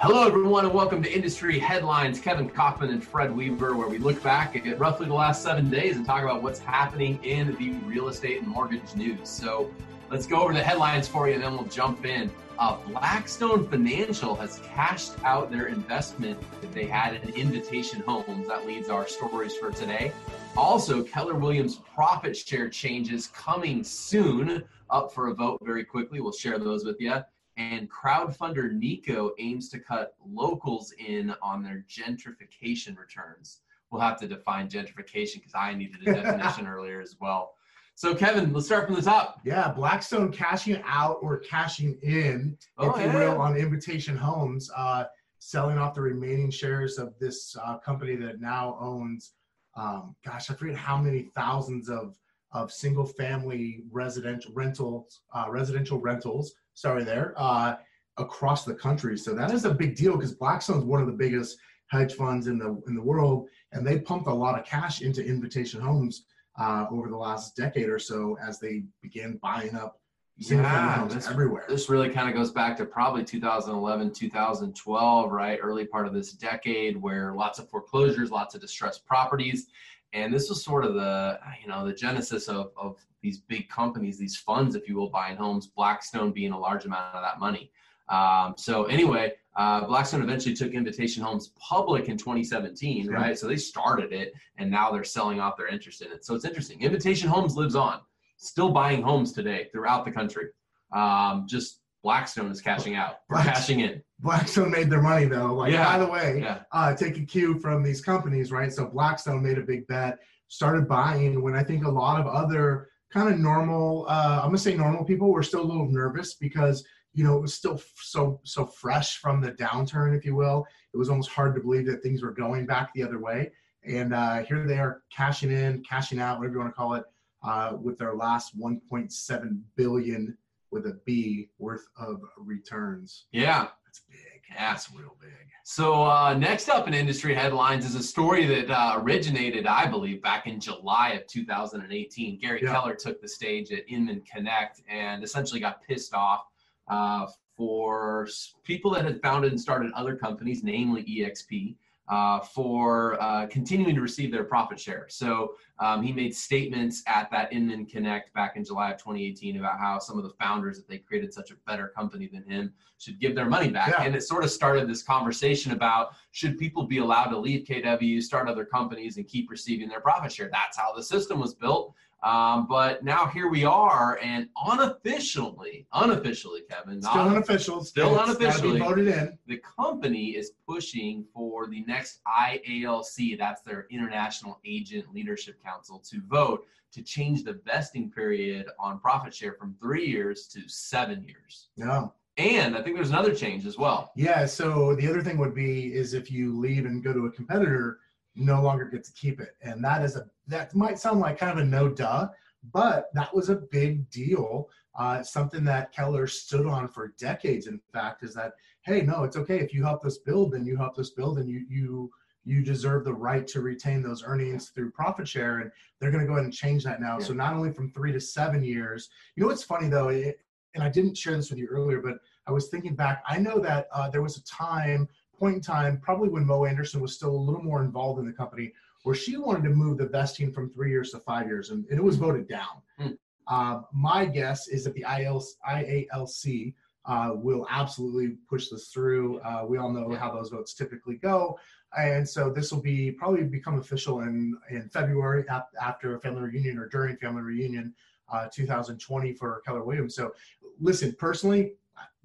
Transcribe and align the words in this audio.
Hello, 0.00 0.26
everyone, 0.26 0.66
and 0.66 0.74
welcome 0.74 1.02
to 1.02 1.10
Industry 1.10 1.58
Headlines. 1.58 2.20
Kevin 2.20 2.50
Kauffman 2.50 2.90
and 2.90 3.02
Fred 3.02 3.34
Weaver, 3.34 3.74
where 3.74 3.88
we 3.88 3.96
look 3.96 4.22
back 4.22 4.54
at 4.54 4.78
roughly 4.78 5.06
the 5.06 5.14
last 5.14 5.42
seven 5.42 5.70
days 5.70 5.96
and 5.96 6.04
talk 6.04 6.22
about 6.22 6.42
what's 6.42 6.58
happening 6.58 7.18
in 7.24 7.56
the 7.56 7.70
real 7.86 8.08
estate 8.08 8.42
and 8.42 8.46
mortgage 8.46 8.94
news. 8.94 9.26
So 9.26 9.72
let's 10.10 10.26
go 10.26 10.42
over 10.42 10.52
the 10.52 10.62
headlines 10.62 11.08
for 11.08 11.28
you, 11.28 11.34
and 11.36 11.42
then 11.42 11.54
we'll 11.54 11.64
jump 11.64 12.04
in. 12.04 12.30
Uh, 12.58 12.76
Blackstone 12.88 13.66
Financial 13.68 14.34
has 14.34 14.60
cashed 14.66 15.12
out 15.24 15.50
their 15.50 15.68
investment 15.68 16.38
that 16.60 16.72
they 16.72 16.84
had 16.84 17.14
in 17.14 17.30
Invitation 17.30 18.02
Homes. 18.02 18.48
That 18.48 18.66
leads 18.66 18.90
our 18.90 19.08
stories 19.08 19.56
for 19.56 19.70
today. 19.70 20.12
Also, 20.58 21.02
Keller 21.04 21.36
Williams 21.36 21.80
profit 21.94 22.36
share 22.36 22.68
changes 22.68 23.28
coming 23.28 23.82
soon, 23.82 24.62
up 24.90 25.14
for 25.14 25.28
a 25.28 25.34
vote 25.34 25.62
very 25.64 25.84
quickly. 25.84 26.20
We'll 26.20 26.32
share 26.32 26.58
those 26.58 26.84
with 26.84 27.00
you 27.00 27.22
and 27.56 27.88
crowdfunder 27.90 28.72
Nico 28.72 29.32
aims 29.38 29.68
to 29.70 29.78
cut 29.78 30.14
locals 30.26 30.92
in 30.98 31.34
on 31.42 31.62
their 31.62 31.84
gentrification 31.88 32.96
returns. 32.98 33.60
We'll 33.90 34.02
have 34.02 34.18
to 34.20 34.28
define 34.28 34.68
gentrification 34.68 35.36
because 35.36 35.54
I 35.54 35.74
needed 35.74 36.06
a 36.06 36.14
definition 36.22 36.66
earlier 36.66 37.00
as 37.00 37.16
well. 37.20 37.54
So, 37.94 38.14
Kevin, 38.14 38.52
let's 38.52 38.66
start 38.66 38.86
from 38.86 38.96
the 38.96 39.02
top. 39.02 39.40
Yeah, 39.42 39.72
Blackstone 39.72 40.30
cashing 40.30 40.82
out 40.84 41.18
or 41.22 41.38
cashing 41.38 41.98
in, 42.02 42.58
oh, 42.76 42.90
if 42.90 43.06
you 43.06 43.18
will, 43.18 43.40
on 43.40 43.56
Invitation 43.56 44.16
Homes, 44.16 44.70
uh, 44.76 45.04
selling 45.38 45.78
off 45.78 45.94
the 45.94 46.02
remaining 46.02 46.50
shares 46.50 46.98
of 46.98 47.18
this 47.18 47.56
uh, 47.64 47.78
company 47.78 48.14
that 48.16 48.38
now 48.38 48.76
owns, 48.78 49.32
um, 49.76 50.14
gosh, 50.26 50.50
I 50.50 50.54
forget 50.54 50.76
how 50.76 50.98
many 50.98 51.30
thousands 51.34 51.88
of 51.88 52.16
of 52.52 52.72
single 52.72 53.04
family 53.04 53.82
residential 53.90 54.52
rentals, 54.54 55.20
uh, 55.34 55.46
residential 55.48 55.98
rentals 55.98 56.54
sorry 56.76 57.02
there, 57.02 57.34
uh, 57.36 57.74
across 58.18 58.64
the 58.64 58.74
country. 58.74 59.18
So 59.18 59.34
that 59.34 59.50
is 59.50 59.64
a 59.64 59.74
big 59.74 59.96
deal 59.96 60.16
because 60.16 60.34
Blackstone 60.34 60.78
is 60.78 60.84
one 60.84 61.00
of 61.00 61.06
the 61.06 61.12
biggest 61.12 61.58
hedge 61.88 62.14
funds 62.14 62.46
in 62.46 62.58
the 62.58 62.80
in 62.86 62.94
the 62.94 63.02
world, 63.02 63.48
and 63.72 63.84
they 63.84 63.98
pumped 63.98 64.28
a 64.28 64.34
lot 64.34 64.58
of 64.58 64.64
cash 64.64 65.02
into 65.02 65.24
Invitation 65.24 65.80
Homes 65.80 66.26
uh, 66.58 66.86
over 66.90 67.08
the 67.08 67.16
last 67.16 67.56
decade 67.56 67.88
or 67.88 67.98
so 67.98 68.38
as 68.40 68.60
they 68.60 68.84
began 69.02 69.38
buying 69.42 69.74
up 69.74 70.00
yeah, 70.38 71.06
this, 71.08 71.28
everywhere. 71.28 71.64
This 71.66 71.88
really 71.88 72.10
kind 72.10 72.28
of 72.28 72.34
goes 72.34 72.50
back 72.50 72.76
to 72.76 72.84
probably 72.84 73.24
2011, 73.24 74.12
2012, 74.12 75.32
right? 75.32 75.58
Early 75.62 75.86
part 75.86 76.06
of 76.06 76.12
this 76.12 76.32
decade 76.32 77.00
where 77.00 77.32
lots 77.34 77.58
of 77.58 77.70
foreclosures, 77.70 78.30
lots 78.30 78.54
of 78.54 78.60
distressed 78.60 79.06
properties. 79.06 79.68
And 80.16 80.32
this 80.32 80.48
was 80.48 80.64
sort 80.64 80.84
of 80.86 80.94
the, 80.94 81.38
you 81.60 81.68
know, 81.68 81.86
the 81.86 81.92
genesis 81.92 82.48
of, 82.48 82.70
of 82.76 82.96
these 83.20 83.38
big 83.38 83.68
companies, 83.68 84.18
these 84.18 84.36
funds, 84.36 84.74
if 84.74 84.88
you 84.88 84.96
will, 84.96 85.10
buying 85.10 85.36
homes, 85.36 85.66
Blackstone 85.66 86.32
being 86.32 86.52
a 86.52 86.58
large 86.58 86.86
amount 86.86 87.14
of 87.14 87.22
that 87.22 87.38
money. 87.38 87.70
Um, 88.08 88.54
so 88.56 88.84
anyway, 88.84 89.32
uh, 89.56 89.84
Blackstone 89.84 90.22
eventually 90.22 90.54
took 90.54 90.72
Invitation 90.72 91.22
Homes 91.22 91.52
public 91.58 92.08
in 92.08 92.16
2017, 92.16 93.08
right? 93.08 93.38
So 93.38 93.46
they 93.46 93.56
started 93.56 94.12
it, 94.12 94.32
and 94.56 94.70
now 94.70 94.90
they're 94.90 95.04
selling 95.04 95.38
off 95.38 95.58
their 95.58 95.68
interest 95.68 96.00
in 96.00 96.10
it. 96.12 96.24
So 96.24 96.34
it's 96.34 96.46
interesting. 96.46 96.80
Invitation 96.80 97.28
Homes 97.28 97.56
lives 97.56 97.74
on, 97.74 98.00
still 98.38 98.70
buying 98.70 99.02
homes 99.02 99.32
today 99.32 99.68
throughout 99.70 100.06
the 100.06 100.12
country. 100.12 100.48
Um, 100.92 101.46
just 101.46 101.80
Blackstone 102.06 102.52
is 102.52 102.60
cashing 102.60 102.94
out 102.94 103.16
or 103.28 103.38
cashing 103.38 103.80
in. 103.80 104.00
Blackstone 104.20 104.70
made 104.70 104.88
their 104.88 105.02
money 105.02 105.24
though. 105.24 105.52
Like 105.52 105.72
yeah. 105.72 105.92
by 105.92 105.98
the 105.98 106.08
way, 106.08 106.38
yeah. 106.40 106.60
uh, 106.70 106.94
take 106.94 107.18
a 107.18 107.22
cue 107.22 107.58
from 107.58 107.82
these 107.82 108.00
companies, 108.00 108.52
right? 108.52 108.72
So 108.72 108.86
Blackstone 108.86 109.42
made 109.42 109.58
a 109.58 109.62
big 109.62 109.88
bet, 109.88 110.20
started 110.46 110.86
buying 110.86 111.42
when 111.42 111.56
I 111.56 111.64
think 111.64 111.84
a 111.84 111.90
lot 111.90 112.20
of 112.20 112.28
other 112.28 112.90
kind 113.12 113.28
of 113.28 113.40
normal, 113.40 114.06
uh, 114.08 114.38
I'm 114.40 114.50
gonna 114.50 114.58
say 114.58 114.76
normal 114.76 115.02
people 115.02 115.32
were 115.32 115.42
still 115.42 115.62
a 115.62 115.66
little 115.66 115.90
nervous 115.90 116.34
because 116.34 116.86
you 117.12 117.24
know 117.24 117.36
it 117.38 117.40
was 117.40 117.54
still 117.54 117.82
so 117.96 118.40
so 118.44 118.66
fresh 118.66 119.18
from 119.18 119.40
the 119.40 119.50
downturn, 119.50 120.16
if 120.16 120.24
you 120.24 120.36
will. 120.36 120.64
It 120.94 120.98
was 120.98 121.08
almost 121.08 121.30
hard 121.30 121.56
to 121.56 121.60
believe 121.60 121.86
that 121.86 122.04
things 122.04 122.22
were 122.22 122.30
going 122.30 122.66
back 122.66 122.92
the 122.94 123.02
other 123.02 123.18
way. 123.18 123.50
And 123.84 124.14
uh, 124.14 124.44
here 124.44 124.64
they 124.64 124.78
are 124.78 125.02
cashing 125.12 125.50
in, 125.50 125.82
cashing 125.82 126.20
out, 126.20 126.38
whatever 126.38 126.54
you 126.54 126.60
want 126.60 126.70
to 126.70 126.76
call 126.76 126.94
it, 126.94 127.04
uh, 127.42 127.76
with 127.82 127.98
their 127.98 128.14
last 128.14 128.56
1.7 128.56 129.60
billion 129.74 130.38
with 130.70 130.86
a 130.86 130.98
B 131.04 131.48
worth 131.58 131.86
of 131.98 132.20
returns. 132.36 133.26
Yeah, 133.32 133.68
that's 133.84 134.00
big. 134.08 134.42
That's 134.56 134.92
real 134.92 135.16
big. 135.20 135.30
So 135.64 136.04
uh, 136.04 136.34
next 136.34 136.68
up 136.68 136.86
in 136.86 136.94
industry 136.94 137.34
headlines 137.34 137.84
is 137.84 137.94
a 137.94 138.02
story 138.02 138.46
that 138.46 138.70
uh, 138.70 139.00
originated, 139.00 139.66
I 139.66 139.86
believe, 139.86 140.22
back 140.22 140.46
in 140.46 140.60
July 140.60 141.10
of 141.10 141.26
2018. 141.26 142.38
Gary 142.38 142.60
yeah. 142.62 142.72
Keller 142.72 142.94
took 142.94 143.20
the 143.20 143.28
stage 143.28 143.72
at 143.72 143.88
Inman 143.88 144.22
Connect 144.32 144.80
and 144.88 145.24
essentially 145.24 145.60
got 145.60 145.82
pissed 145.82 146.14
off 146.14 146.46
uh, 146.88 147.26
for 147.56 148.28
people 148.62 148.90
that 148.92 149.04
had 149.04 149.20
founded 149.22 149.50
and 149.50 149.60
started 149.60 149.90
other 149.92 150.14
companies, 150.14 150.62
namely 150.62 151.02
EXP 151.04 151.74
uh, 152.08 152.40
for 152.40 153.20
uh, 153.20 153.46
continuing 153.46 153.94
to 153.94 154.00
receive 154.00 154.30
their 154.30 154.44
profit 154.44 154.78
share. 154.78 155.06
So 155.08 155.54
um, 155.78 156.02
he 156.02 156.12
made 156.12 156.34
statements 156.34 157.02
at 157.06 157.30
that 157.30 157.52
Inman 157.52 157.86
Connect 157.86 158.32
back 158.32 158.56
in 158.56 158.64
July 158.64 158.92
of 158.92 158.98
2018 158.98 159.58
about 159.58 159.78
how 159.78 159.98
some 159.98 160.16
of 160.16 160.24
the 160.24 160.32
founders 160.40 160.76
that 160.76 160.88
they 160.88 160.98
created 160.98 161.34
such 161.34 161.50
a 161.50 161.54
better 161.66 161.88
company 161.88 162.28
than 162.32 162.44
him 162.44 162.72
should 162.98 163.20
give 163.20 163.34
their 163.34 163.46
money 163.46 163.70
back. 163.70 163.90
Yeah. 163.90 164.04
And 164.04 164.14
it 164.14 164.22
sort 164.22 164.44
of 164.44 164.50
started 164.50 164.88
this 164.88 165.02
conversation 165.02 165.72
about 165.72 166.14
should 166.30 166.58
people 166.58 166.84
be 166.84 166.98
allowed 166.98 167.26
to 167.26 167.38
leave 167.38 167.66
KW, 167.66 168.22
start 168.22 168.48
other 168.48 168.64
companies, 168.64 169.16
and 169.16 169.26
keep 169.26 169.50
receiving 169.50 169.88
their 169.88 170.00
profit 170.00 170.32
share? 170.32 170.48
That's 170.50 170.78
how 170.78 170.92
the 170.94 171.02
system 171.02 171.40
was 171.40 171.54
built. 171.54 171.94
Um, 172.22 172.66
but 172.66 173.04
now 173.04 173.26
here 173.26 173.48
we 173.48 173.64
are, 173.64 174.18
and 174.22 174.48
unofficially, 174.66 175.86
unofficially, 175.92 176.62
Kevin, 176.68 177.00
still 177.02 177.20
unofficial, 177.20 177.84
still 177.84 178.18
unofficially, 178.18 178.80
voted 178.80 179.08
in. 179.08 179.38
The 179.46 179.60
company 179.78 180.30
is 180.30 180.52
pushing 180.66 181.24
for 181.32 181.68
the 181.68 181.84
next 181.86 182.20
IALC, 182.26 183.38
that's 183.38 183.62
their 183.62 183.86
International 183.90 184.58
Agent 184.64 185.12
Leadership 185.14 185.62
Council, 185.62 186.02
to 186.10 186.20
vote 186.26 186.66
to 186.92 187.02
change 187.02 187.44
the 187.44 187.60
vesting 187.64 188.10
period 188.10 188.66
on 188.78 188.98
profit 188.98 189.34
share 189.34 189.52
from 189.52 189.76
three 189.80 190.06
years 190.06 190.46
to 190.48 190.66
seven 190.66 191.22
years. 191.22 191.68
Yeah. 191.76 192.06
And 192.38 192.76
I 192.76 192.82
think 192.82 192.96
there's 192.96 193.10
another 193.10 193.34
change 193.34 193.66
as 193.66 193.78
well. 193.78 194.12
Yeah. 194.16 194.46
So 194.46 194.94
the 194.94 195.08
other 195.08 195.22
thing 195.22 195.38
would 195.38 195.54
be 195.54 195.94
is 195.94 196.14
if 196.14 196.30
you 196.30 196.58
leave 196.58 196.86
and 196.86 197.02
go 197.04 197.12
to 197.12 197.26
a 197.26 197.30
competitor, 197.30 197.98
no 198.36 198.62
longer 198.62 198.84
get 198.84 199.04
to 199.04 199.12
keep 199.12 199.40
it. 199.40 199.56
And 199.62 199.82
that 199.84 200.02
is 200.02 200.16
a 200.16 200.26
that 200.48 200.74
might 200.74 200.98
sound 200.98 201.20
like 201.20 201.38
kind 201.38 201.52
of 201.52 201.64
a 201.64 201.68
no 201.68 201.88
duh, 201.88 202.28
but 202.72 203.08
that 203.14 203.34
was 203.34 203.48
a 203.48 203.56
big 203.56 204.08
deal. 204.10 204.68
Uh, 204.98 205.22
something 205.22 205.64
that 205.64 205.92
Keller 205.92 206.26
stood 206.26 206.66
on 206.66 206.88
for 206.88 207.14
decades. 207.18 207.66
In 207.66 207.80
fact, 207.92 208.22
is 208.22 208.34
that 208.34 208.52
hey, 208.82 209.02
no, 209.02 209.24
it's 209.24 209.36
okay 209.36 209.58
if 209.58 209.74
you 209.74 209.82
help 209.82 210.04
us 210.04 210.18
build, 210.18 210.52
then 210.52 210.64
you 210.64 210.76
help 210.76 210.98
us 210.98 211.10
build, 211.10 211.38
and 211.38 211.48
you 211.48 211.64
you 211.68 212.10
you 212.44 212.62
deserve 212.62 213.04
the 213.04 213.12
right 213.12 213.46
to 213.48 213.60
retain 213.60 214.02
those 214.02 214.22
earnings 214.24 214.68
through 214.68 214.92
profit 214.92 215.26
share. 215.26 215.58
And 215.58 215.70
they're 215.98 216.12
going 216.12 216.22
to 216.22 216.28
go 216.28 216.34
ahead 216.34 216.44
and 216.44 216.54
change 216.54 216.84
that 216.84 217.00
now. 217.00 217.18
Yeah. 217.18 217.26
So 217.26 217.34
not 217.34 217.54
only 217.54 217.72
from 217.72 217.90
three 217.90 218.12
to 218.12 218.20
seven 218.20 218.62
years. 218.62 219.10
You 219.34 219.42
know 219.42 219.48
what's 219.48 219.64
funny 219.64 219.88
though, 219.88 220.08
it, 220.08 220.38
and 220.74 220.84
I 220.84 220.88
didn't 220.88 221.16
share 221.16 221.36
this 221.36 221.50
with 221.50 221.58
you 221.58 221.66
earlier, 221.66 222.00
but 222.00 222.18
I 222.46 222.52
was 222.52 222.68
thinking 222.68 222.94
back. 222.94 223.24
I 223.26 223.38
know 223.38 223.58
that 223.58 223.88
uh, 223.92 224.08
there 224.10 224.22
was 224.22 224.36
a 224.36 224.44
time 224.44 225.08
point 225.38 225.56
in 225.56 225.60
time, 225.60 225.98
probably 226.00 226.28
when 226.28 226.46
Mo 226.46 226.64
Anderson 226.64 227.00
was 227.00 227.14
still 227.14 227.30
a 227.30 227.36
little 227.36 227.62
more 227.62 227.82
involved 227.82 228.20
in 228.20 228.26
the 228.26 228.32
company, 228.32 228.72
where 229.02 229.14
she 229.14 229.36
wanted 229.36 229.62
to 229.64 229.70
move 229.70 229.98
the 229.98 230.06
vesting 230.06 230.52
from 230.52 230.70
three 230.70 230.90
years 230.90 231.10
to 231.12 231.18
five 231.20 231.46
years, 231.46 231.70
and, 231.70 231.86
and 231.90 231.98
it 231.98 232.02
was 232.02 232.16
voted 232.16 232.48
down. 232.48 232.82
Mm. 233.00 233.16
Uh, 233.46 233.82
my 233.92 234.24
guess 234.24 234.68
is 234.68 234.84
that 234.84 234.94
the 234.94 235.04
IALC 235.06 236.74
uh, 237.04 237.30
will 237.34 237.66
absolutely 237.70 238.36
push 238.48 238.68
this 238.68 238.88
through. 238.88 239.38
Uh, 239.40 239.64
we 239.66 239.78
all 239.78 239.92
know 239.92 240.12
how 240.16 240.32
those 240.32 240.48
votes 240.48 240.74
typically 240.74 241.16
go. 241.16 241.58
And 241.96 242.28
so 242.28 242.50
this 242.50 242.72
will 242.72 242.82
be 242.82 243.12
probably 243.12 243.44
become 243.44 243.78
official 243.78 244.22
in, 244.22 244.56
in 244.70 244.88
February 244.88 245.44
after 245.80 246.18
family 246.18 246.42
reunion 246.42 246.78
or 246.78 246.88
during 246.88 247.16
family 247.16 247.42
reunion 247.42 247.94
uh, 248.32 248.48
2020 248.52 249.32
for 249.34 249.62
Keller 249.64 249.84
Williams. 249.84 250.16
So 250.16 250.32
listen, 250.80 251.14
personally, 251.18 251.74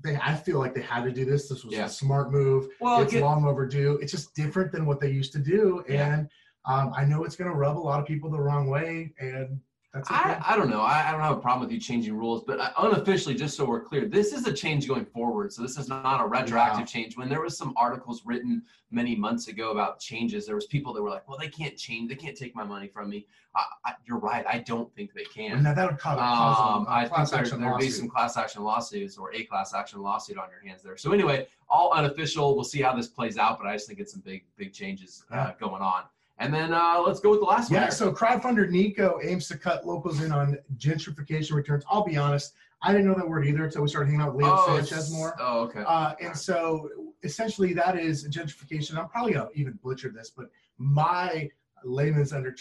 they 0.03 0.15
I 0.17 0.35
feel 0.35 0.59
like 0.59 0.73
they 0.73 0.81
had 0.81 1.03
to 1.03 1.11
do 1.11 1.25
this. 1.25 1.47
This 1.47 1.63
was 1.63 1.73
yeah. 1.73 1.85
a 1.85 1.89
smart 1.89 2.31
move. 2.31 2.67
Well, 2.79 3.01
it's 3.01 3.13
get, 3.13 3.21
long 3.21 3.45
overdue. 3.45 3.99
It's 4.01 4.11
just 4.11 4.33
different 4.35 4.71
than 4.71 4.85
what 4.85 4.99
they 4.99 5.09
used 5.09 5.31
to 5.33 5.39
do, 5.39 5.83
yeah. 5.87 6.13
and 6.13 6.29
um, 6.65 6.93
I 6.95 7.05
know 7.05 7.23
it's 7.23 7.35
going 7.35 7.49
to 7.49 7.55
rub 7.55 7.77
a 7.77 7.79
lot 7.79 7.99
of 7.99 8.05
people 8.05 8.29
the 8.29 8.39
wrong 8.39 8.67
way. 8.69 9.13
And 9.19 9.59
that's 9.93 10.09
okay. 10.09 10.19
I, 10.19 10.53
I 10.53 10.55
don't 10.55 10.69
know. 10.69 10.79
I, 10.79 11.09
I, 11.09 11.11
don't 11.11 11.19
have 11.19 11.37
a 11.37 11.41
problem 11.41 11.61
with 11.61 11.71
you 11.71 11.79
changing 11.79 12.15
rules, 12.15 12.43
but 12.45 12.59
uh, 12.61 12.71
unofficially, 12.77 13.35
just 13.35 13.57
so 13.57 13.65
we're 13.65 13.81
clear, 13.81 14.07
this 14.07 14.31
is 14.31 14.47
a 14.47 14.53
change 14.53 14.87
going 14.87 15.05
forward. 15.05 15.51
So 15.51 15.61
this 15.61 15.77
is 15.77 15.89
not 15.89 16.21
a 16.21 16.25
retroactive 16.25 16.87
change. 16.87 17.17
When 17.17 17.27
there 17.27 17.41
was 17.41 17.57
some 17.57 17.73
articles 17.75 18.21
written 18.25 18.63
many 18.89 19.15
months 19.17 19.49
ago 19.49 19.71
about 19.71 19.99
changes, 19.99 20.45
there 20.45 20.55
was 20.55 20.65
people 20.67 20.93
that 20.93 21.01
were 21.01 21.09
like, 21.09 21.27
"Well, 21.27 21.37
they 21.37 21.49
can't 21.49 21.75
change. 21.75 22.07
They 22.07 22.15
can't 22.15 22.37
take 22.37 22.55
my 22.55 22.63
money 22.63 22.87
from 22.87 23.09
me." 23.09 23.27
I, 23.53 23.93
you're 24.05 24.19
right. 24.19 24.45
I 24.47 24.59
don't 24.59 24.93
think 24.95 25.13
they 25.13 25.25
can. 25.25 25.61
Now 25.63 25.73
that 25.73 25.91
would 25.91 25.99
cause, 25.99 26.17
um, 26.17 26.85
I 26.87 27.05
think 27.05 27.29
there, 27.29 27.59
there'd 27.59 27.79
be 27.79 27.89
some 27.89 28.07
class 28.07 28.37
action 28.37 28.63
lawsuits 28.63 29.17
or 29.17 29.33
a 29.33 29.43
class 29.43 29.73
action 29.73 30.01
lawsuit 30.01 30.37
on 30.37 30.47
your 30.49 30.65
hands 30.65 30.81
there. 30.83 30.95
So 30.95 31.11
anyway, 31.11 31.47
all 31.69 31.91
unofficial. 31.91 32.55
We'll 32.55 32.63
see 32.63 32.81
how 32.81 32.95
this 32.95 33.07
plays 33.07 33.37
out, 33.37 33.57
but 33.57 33.67
I 33.67 33.73
just 33.73 33.87
think 33.87 33.99
it's 33.99 34.13
some 34.13 34.21
big, 34.21 34.45
big 34.55 34.71
changes 34.71 35.25
uh, 35.31 35.51
going 35.59 35.81
on. 35.81 36.03
And 36.41 36.51
then 36.51 36.73
uh, 36.73 36.99
let's 37.05 37.19
go 37.19 37.29
with 37.29 37.39
the 37.39 37.45
last 37.45 37.69
one. 37.69 37.81
Yeah, 37.81 37.89
so 37.89 38.11
crowdfunder 38.11 38.67
Nico 38.67 39.19
aims 39.23 39.47
to 39.49 39.57
cut 39.57 39.85
locals 39.85 40.23
in 40.23 40.31
on 40.31 40.57
gentrification 40.77 41.53
returns. 41.53 41.83
I'll 41.87 42.03
be 42.03 42.17
honest, 42.17 42.53
I 42.81 42.91
didn't 42.91 43.05
know 43.05 43.13
that 43.13 43.29
word 43.29 43.45
either 43.45 43.65
until 43.65 43.83
we 43.83 43.87
started 43.87 44.07
hanging 44.07 44.21
out 44.21 44.33
with 44.33 44.45
Leo 44.45 44.55
oh, 44.57 44.75
Sanchez 44.77 45.11
more. 45.11 45.35
Oh, 45.39 45.61
okay. 45.61 45.83
Uh, 45.85 46.13
and 46.19 46.35
so 46.35 46.89
essentially 47.21 47.73
that 47.73 47.95
is 47.95 48.27
gentrification. 48.27 48.97
I'm 48.97 49.07
probably 49.07 49.33
gonna 49.33 49.49
even 49.53 49.77
butcher 49.83 50.09
this, 50.09 50.31
but 50.35 50.47
my 50.79 51.47
layman's 51.83 52.33
under, 52.33 52.55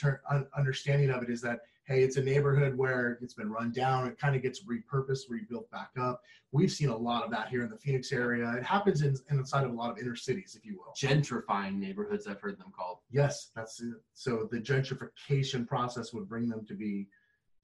understanding 0.57 1.11
of 1.11 1.23
it 1.23 1.31
is 1.31 1.41
that 1.43 1.61
hey, 1.91 2.05
it's 2.05 2.17
a 2.17 2.23
neighborhood 2.23 2.77
where 2.79 3.19
it's 3.21 3.35
been 3.35 3.51
run 3.51 3.73
down, 3.73 4.07
it 4.07 4.17
kind 4.17 4.37
of 4.37 4.43
gets 4.43 4.63
repurposed, 4.63 5.23
rebuilt 5.29 5.69
back 5.73 5.91
up. 5.99 6.23
We've 6.53 6.71
seen 6.71 6.89
a 6.89 6.97
lot 6.97 7.25
of 7.25 7.33
that 7.33 7.49
here 7.49 7.65
in 7.65 7.69
the 7.69 7.77
Phoenix 7.77 8.13
area. 8.13 8.49
It 8.57 8.63
happens 8.63 9.03
in, 9.03 9.17
inside 9.29 9.65
of 9.65 9.73
a 9.73 9.75
lot 9.75 9.91
of 9.91 9.99
inner 9.99 10.15
cities, 10.15 10.57
if 10.57 10.65
you 10.65 10.79
will. 10.79 10.95
Gentrifying 10.97 11.79
neighborhoods, 11.79 12.29
I've 12.29 12.41
heard 12.41 12.61
them 12.61 12.73
called. 12.77 12.99
Yes, 13.11 13.51
that's 13.57 13.81
it. 13.81 13.95
So 14.15 14.49
the 14.53 14.59
gentrification 14.59 15.67
process 15.67 16.13
would 16.13 16.29
bring 16.29 16.49
them 16.49 16.65
to 16.67 16.75
be 16.75 17.09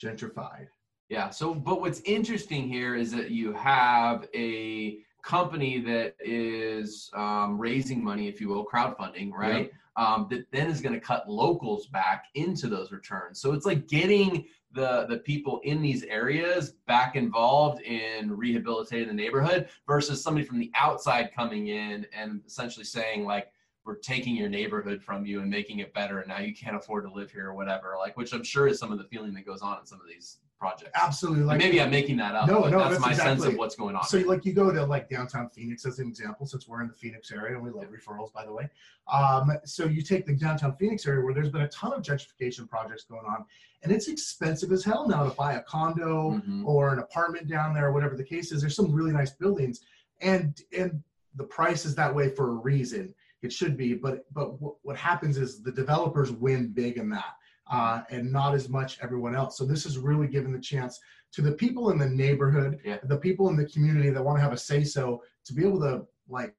gentrified. 0.03 0.67
Yeah. 1.09 1.31
So, 1.31 1.55
but 1.55 1.81
what's 1.81 2.01
interesting 2.01 2.67
here 2.67 2.97
is 2.97 3.13
that 3.13 3.31
you 3.31 3.53
have 3.53 4.27
a 4.35 4.99
company 5.27 5.81
that 5.81 6.15
is 6.21 7.11
um, 7.15 7.59
raising 7.59 8.03
money, 8.03 8.29
if 8.29 8.41
you 8.41 8.49
will, 8.49 8.65
crowdfunding, 8.65 9.33
right? 9.33 9.73
Um, 9.97 10.27
that 10.31 10.47
then 10.53 10.71
is 10.71 10.81
going 10.81 10.95
to 10.95 11.01
cut 11.01 11.29
locals 11.29 11.87
back 11.87 12.27
into 12.35 12.69
those 12.69 12.93
returns. 12.93 13.41
So 13.41 13.53
it's 13.53 13.67
like 13.67 13.89
getting 13.89 14.47
the 14.73 15.07
the 15.09 15.19
people 15.19 15.61
in 15.65 15.83
these 15.83 16.05
areas 16.05 16.75
back 16.87 17.17
involved 17.17 17.81
in 17.83 18.37
rehabilitating 18.37 19.09
the 19.09 19.15
neighborhood 19.15 19.69
versus 19.87 20.23
somebody 20.23 20.47
from 20.47 20.59
the 20.59 20.71
outside 20.75 21.31
coming 21.35 21.69
in 21.69 22.07
and 22.17 22.43
essentially 22.47 22.85
saying 22.85 23.25
like 23.25 23.51
we're 23.85 23.97
taking 23.97 24.37
your 24.37 24.49
neighborhood 24.49 25.01
from 25.03 25.25
you 25.25 25.41
and 25.41 25.49
making 25.49 25.79
it 25.79 25.95
better 25.95 26.19
and 26.19 26.29
now 26.29 26.41
you 26.41 26.55
can't 26.55 26.77
afford 26.77 27.05
to 27.05 27.13
live 27.13 27.31
here 27.31 27.49
or 27.49 27.55
whatever 27.55 27.95
like 27.99 28.17
which 28.17 28.35
i'm 28.35 28.45
sure 28.45 28.67
is 28.67 28.79
some 28.79 28.93
of 28.93 28.99
the 28.99 29.05
feeling 29.05 29.33
that 29.33 29.47
goes 29.47 29.63
on 29.63 29.79
in 29.79 29.87
some 29.87 30.01
of 30.01 30.07
these 30.07 30.39
projects. 30.59 30.91
Absolutely. 30.95 31.45
Like, 31.45 31.59
maybe 31.59 31.81
I'm 31.81 31.91
making 31.91 32.17
that 32.19 32.35
up. 32.35 32.49
No, 32.49 32.61
no, 32.61 32.79
that's, 32.79 32.91
that's 32.91 33.01
my 33.01 33.11
exactly. 33.11 33.43
sense 33.43 33.53
of 33.53 33.59
what's 33.59 33.77
going 33.77 33.95
on. 33.95 34.05
So, 34.05 34.19
like, 34.19 34.45
you 34.45 34.53
go 34.53 34.73
to 34.73 34.85
like 34.85 35.09
downtown 35.09 35.49
Phoenix 35.51 35.85
as 35.87 35.99
an 35.99 36.09
example, 36.09 36.47
since 36.47 36.67
we're 36.67 36.81
in 36.83 36.89
the 36.89 36.95
Phoenix 36.95 37.31
area 37.31 37.55
and 37.55 37.63
we 37.63 37.71
love 37.71 37.87
yeah. 37.91 37.99
referrals, 37.99 38.33
by 38.33 38.45
the 38.45 38.53
way. 38.53 38.69
Um, 39.13 39.53
so 39.65 39.85
you 39.85 40.03
take 40.03 40.27
the 40.27 40.35
downtown 40.35 40.77
Phoenix 40.77 41.07
area 41.07 41.25
where 41.25 41.35
there's 41.35 41.51
been 41.51 41.63
a 41.63 41.69
ton 41.69 41.93
of 41.93 42.03
gentrification 42.03 42.69
projects 42.69 43.05
going 43.05 43.27
on, 43.27 43.45
and 43.83 43.93
it's 43.93 44.09
expensive 44.09 44.73
as 44.73 44.85
hell 44.85 45.07
now 45.09 45.25
to 45.25 45.31
buy 45.31 45.55
a 45.55 45.63
condo 45.63 46.33
mm-hmm. 46.33 46.67
or 46.67 46.93
an 46.93 46.99
apartment 46.99 47.49
down 47.49 47.75
there, 47.75 47.93
whatever 47.93 48.17
the 48.17 48.25
case 48.25 48.53
is. 48.53 48.61
There's 48.61 48.77
some 48.77 48.93
really 48.93 49.13
nice 49.13 49.31
buildings, 49.31 49.83
and 50.21 50.61
and 50.77 51.03
the 51.37 51.45
price 51.45 51.85
is 51.85 51.95
that 51.97 52.15
way 52.15 52.31
for 52.31 52.49
a 52.49 52.55
reason. 52.55 53.15
It 53.43 53.53
should 53.53 53.77
be, 53.77 53.95
but 53.95 54.25
but 54.33 54.55
what 54.83 54.97
happens 54.97 55.37
is 55.37 55.63
the 55.63 55.71
developers 55.71 56.33
win 56.33 56.69
big 56.69 56.97
in 56.97 57.11
that 57.11 57.37
uh, 57.71 58.03
and 58.11 58.33
not 58.33 58.55
as 58.55 58.69
much 58.69 58.99
everyone 59.03 59.35
else. 59.35 59.59
So 59.59 59.65
this 59.65 59.87
is 59.87 59.99
really 59.99 60.29
giving 60.29 60.53
the 60.53 60.61
chance 60.61 61.01
to 61.33 61.43
the 61.43 61.53
people 61.53 61.91
in 61.91 61.99
the 61.99 62.09
neighborhood, 62.09 62.81
yeah. 62.85 62.99
the 63.05 63.17
people 63.17 63.49
in 63.49 63.57
the 63.57 63.67
community 63.67 64.11
that 64.11 64.25
want 64.25 64.39
to 64.39 64.43
have 64.43 64.53
a 64.53 64.57
say 64.57 64.85
so 64.85 65.23
to 65.45 65.53
be 65.53 65.67
able 65.67 65.81
to 65.81 66.07
like 66.29 66.55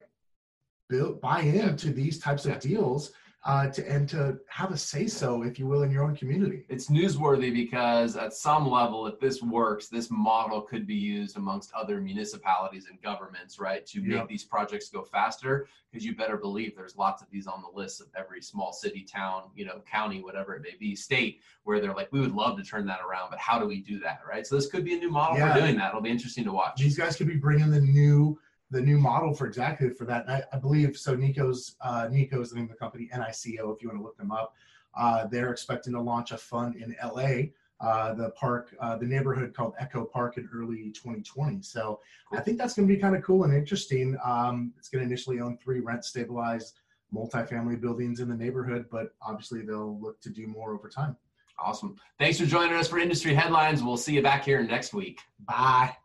build 0.88 1.20
buy 1.20 1.40
into 1.40 1.92
these 1.92 2.18
types 2.18 2.46
of 2.46 2.58
deals 2.60 3.12
uh, 3.44 3.68
to 3.68 3.88
and 3.88 4.08
to 4.08 4.38
have 4.48 4.72
a 4.72 4.76
say 4.76 5.06
so, 5.06 5.42
if 5.42 5.58
you 5.58 5.66
will, 5.66 5.82
in 5.82 5.90
your 5.90 6.02
own 6.02 6.16
community. 6.16 6.64
It's 6.68 6.88
newsworthy 6.88 7.52
because 7.52 8.16
at 8.16 8.32
some 8.32 8.68
level, 8.68 9.06
if 9.06 9.20
this 9.20 9.40
works, 9.42 9.88
this 9.88 10.10
model 10.10 10.60
could 10.60 10.86
be 10.86 10.96
used 10.96 11.36
amongst 11.36 11.72
other 11.72 12.00
municipalities 12.00 12.86
and 12.90 13.00
governments, 13.00 13.58
right, 13.60 13.86
to 13.86 14.02
make 14.02 14.28
these 14.28 14.44
projects 14.44 14.88
go 14.88 15.02
faster. 15.02 15.68
Because 15.90 16.04
you 16.04 16.14
better 16.14 16.36
believe 16.36 16.76
there's 16.76 16.96
lots 16.96 17.22
of 17.22 17.30
these 17.30 17.46
on 17.46 17.62
the 17.62 17.74
list 17.74 18.02
of 18.02 18.08
every 18.14 18.42
small 18.42 18.74
city, 18.74 19.06
town, 19.10 19.44
you 19.54 19.64
know, 19.64 19.80
county, 19.90 20.22
whatever 20.22 20.54
it 20.54 20.60
may 20.60 20.74
be, 20.78 20.94
state, 20.94 21.40
where 21.64 21.80
they're 21.80 21.94
like, 21.94 22.12
we 22.12 22.20
would 22.20 22.34
love 22.34 22.58
to 22.58 22.62
turn 22.62 22.84
that 22.86 23.00
around, 23.00 23.30
but 23.30 23.38
how 23.38 23.58
do 23.58 23.66
we 23.66 23.80
do 23.80 23.98
that, 24.00 24.20
right? 24.28 24.46
So 24.46 24.56
this 24.56 24.66
could 24.66 24.84
be 24.84 24.94
a 24.94 24.98
new 24.98 25.10
model 25.10 25.38
yeah. 25.38 25.54
for 25.54 25.60
doing 25.60 25.78
that. 25.78 25.88
It'll 25.88 26.02
be 26.02 26.10
interesting 26.10 26.44
to 26.44 26.52
watch. 26.52 26.78
These 26.78 26.98
guys 26.98 27.16
could 27.16 27.26
be 27.26 27.36
bringing 27.36 27.70
the 27.70 27.80
new 27.80 28.38
the 28.70 28.80
new 28.80 28.98
model 28.98 29.34
for 29.34 29.46
exactly 29.46 29.90
for 29.90 30.04
that. 30.04 30.28
I, 30.28 30.42
I, 30.52 30.58
believe 30.58 30.96
so. 30.96 31.14
Nico's 31.14 31.76
uh, 31.80 32.08
Nico's 32.10 32.50
the 32.50 32.56
name 32.56 32.64
of 32.64 32.70
the 32.70 32.76
company, 32.76 33.08
NICO. 33.12 33.72
If 33.72 33.82
you 33.82 33.88
want 33.88 34.00
to 34.00 34.02
look 34.02 34.16
them 34.16 34.30
up, 34.30 34.54
uh, 34.96 35.26
they're 35.26 35.50
expecting 35.50 35.92
to 35.94 36.00
launch 36.00 36.32
a 36.32 36.36
fund 36.36 36.76
in 36.76 36.94
LA, 37.02 37.50
uh, 37.80 38.14
the 38.14 38.30
park, 38.30 38.74
uh, 38.80 38.96
the 38.96 39.06
neighborhood 39.06 39.54
called 39.54 39.74
Echo 39.78 40.04
Park 40.04 40.36
in 40.36 40.48
early 40.54 40.90
2020. 40.90 41.62
So 41.62 42.00
I 42.32 42.40
think 42.40 42.58
that's 42.58 42.74
going 42.74 42.88
to 42.88 42.94
be 42.94 43.00
kind 43.00 43.16
of 43.16 43.22
cool 43.22 43.44
and 43.44 43.54
interesting. 43.54 44.16
Um, 44.24 44.72
it's 44.76 44.88
going 44.88 45.02
to 45.02 45.06
initially 45.06 45.40
own 45.40 45.56
three 45.56 45.80
rent 45.80 46.04
stabilized 46.04 46.80
multifamily 47.14 47.80
buildings 47.80 48.20
in 48.20 48.28
the 48.28 48.36
neighborhood, 48.36 48.86
but 48.90 49.14
obviously 49.22 49.62
they'll 49.62 49.98
look 49.98 50.20
to 50.20 50.30
do 50.30 50.46
more 50.46 50.74
over 50.74 50.88
time. 50.88 51.16
Awesome. 51.58 51.96
Thanks 52.18 52.38
for 52.38 52.46
joining 52.46 52.74
us 52.74 52.88
for 52.88 52.98
Industry 52.98 53.34
Headlines. 53.34 53.82
We'll 53.82 53.96
see 53.96 54.14
you 54.14 54.22
back 54.22 54.44
here 54.44 54.62
next 54.62 54.92
week. 54.94 55.20
Bye. 55.40 55.96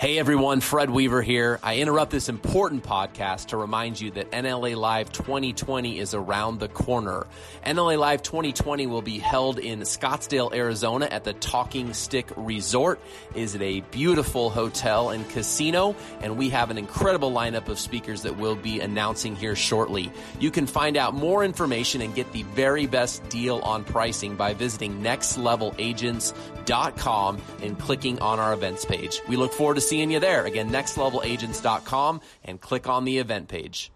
Hey 0.00 0.18
everyone, 0.18 0.62
Fred 0.62 0.88
Weaver 0.88 1.20
here. 1.20 1.60
I 1.62 1.76
interrupt 1.76 2.10
this 2.10 2.30
important 2.30 2.82
podcast 2.82 3.48
to 3.48 3.58
remind 3.58 4.00
you 4.00 4.10
that 4.12 4.30
NLA 4.30 4.74
Live 4.74 5.12
2020 5.12 5.98
is 5.98 6.14
around 6.14 6.58
the 6.58 6.68
corner. 6.68 7.26
NLA 7.66 7.98
Live 7.98 8.22
2020 8.22 8.86
will 8.86 9.02
be 9.02 9.18
held 9.18 9.58
in 9.58 9.80
Scottsdale, 9.80 10.54
Arizona 10.54 11.04
at 11.04 11.24
the 11.24 11.34
Talking 11.34 11.92
Stick 11.92 12.30
Resort. 12.34 12.98
Is 13.34 13.54
it 13.54 13.60
a 13.60 13.80
beautiful 13.90 14.48
hotel 14.48 15.10
and 15.10 15.28
casino? 15.28 15.94
And 16.22 16.38
we 16.38 16.48
have 16.48 16.70
an 16.70 16.78
incredible 16.78 17.30
lineup 17.30 17.68
of 17.68 17.78
speakers 17.78 18.22
that 18.22 18.38
we'll 18.38 18.56
be 18.56 18.80
announcing 18.80 19.36
here 19.36 19.54
shortly. 19.54 20.10
You 20.38 20.50
can 20.50 20.66
find 20.66 20.96
out 20.96 21.12
more 21.12 21.44
information 21.44 22.00
and 22.00 22.14
get 22.14 22.32
the 22.32 22.44
very 22.44 22.86
best 22.86 23.28
deal 23.28 23.58
on 23.58 23.84
pricing 23.84 24.34
by 24.34 24.54
visiting 24.54 25.02
nextlevelagents.com 25.02 27.42
and 27.62 27.78
clicking 27.78 28.18
on 28.20 28.38
our 28.38 28.54
events 28.54 28.86
page. 28.86 29.20
We 29.28 29.36
look 29.36 29.52
forward 29.52 29.74
to 29.74 29.89
seeing 29.90 30.10
you 30.12 30.20
there. 30.20 30.46
Again, 30.46 30.70
nextlevelagents.com 30.70 32.20
and 32.44 32.60
click 32.60 32.88
on 32.88 33.04
the 33.04 33.18
event 33.18 33.48
page. 33.48 33.90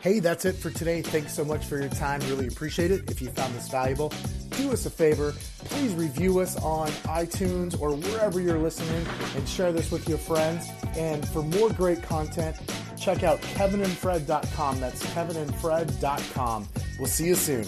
Hey, 0.00 0.20
that's 0.20 0.44
it 0.44 0.54
for 0.54 0.70
today. 0.70 1.02
Thanks 1.02 1.34
so 1.34 1.44
much 1.44 1.64
for 1.64 1.80
your 1.80 1.88
time. 1.88 2.20
Really 2.28 2.46
appreciate 2.46 2.92
it. 2.92 3.10
If 3.10 3.20
you 3.20 3.28
found 3.30 3.52
this 3.54 3.68
valuable, 3.68 4.12
do 4.50 4.72
us 4.72 4.86
a 4.86 4.90
favor. 4.90 5.34
Please 5.64 5.92
review 5.94 6.38
us 6.38 6.56
on 6.62 6.86
iTunes 7.08 7.80
or 7.80 7.96
wherever 7.96 8.40
you're 8.40 8.58
listening 8.58 9.04
and 9.34 9.48
share 9.48 9.72
this 9.72 9.90
with 9.90 10.08
your 10.08 10.18
friends. 10.18 10.68
And 10.96 11.26
for 11.28 11.42
more 11.42 11.70
great 11.70 12.04
content, 12.04 12.56
check 12.96 13.24
out 13.24 13.40
kevinandfred.com. 13.40 14.78
That's 14.78 15.04
kevinandfred.com. 15.06 16.68
We'll 17.00 17.08
see 17.08 17.26
you 17.26 17.34
soon. 17.34 17.66